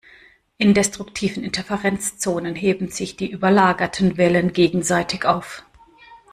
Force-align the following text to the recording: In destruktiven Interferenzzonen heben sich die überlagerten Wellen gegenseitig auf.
In 0.57 0.73
destruktiven 0.73 1.43
Interferenzzonen 1.43 2.55
heben 2.55 2.87
sich 2.89 3.17
die 3.17 3.29
überlagerten 3.29 4.17
Wellen 4.17 4.51
gegenseitig 4.51 5.25
auf. 5.25 5.63